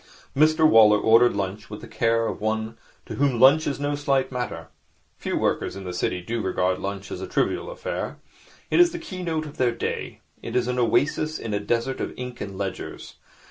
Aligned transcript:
Mr 0.35 0.67
Waller 0.67 0.97
ordered 0.97 1.35
lunch 1.35 1.69
with 1.69 1.79
the 1.81 1.87
care 1.87 2.25
of 2.25 2.41
one 2.41 2.75
to 3.05 3.13
whom 3.17 3.39
lunch 3.39 3.67
is 3.67 3.79
no 3.79 3.93
slight 3.93 4.31
matter. 4.31 4.69
Few 5.19 5.37
workers 5.37 5.75
in 5.75 5.83
the 5.83 5.93
City 5.93 6.21
do 6.21 6.41
regard 6.41 6.79
lunch 6.79 7.11
as 7.11 7.21
a 7.21 7.27
trivial 7.27 7.69
affair. 7.69 8.17
It 8.71 8.79
is 8.79 8.93
the 8.93 8.97
keynote 8.97 9.45
of 9.45 9.57
their 9.57 9.71
day. 9.73 10.21
It 10.41 10.55
is 10.55 10.67
an 10.67 10.79
oasis 10.79 11.37
in 11.37 11.53
a 11.53 11.59
desert 11.59 12.01
of 12.01 12.15
ink 12.17 12.41
and 12.41 12.57
ledgers. 12.57 13.17